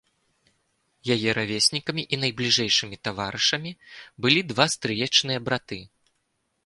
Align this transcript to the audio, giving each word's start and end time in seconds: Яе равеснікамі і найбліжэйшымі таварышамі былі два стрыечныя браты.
Яе 1.15 1.29
равеснікамі 1.39 2.03
і 2.17 2.19
найбліжэйшымі 2.23 2.97
таварышамі 3.09 3.71
былі 4.27 4.41
два 4.53 4.65
стрыечныя 4.77 5.39
браты. 5.51 5.79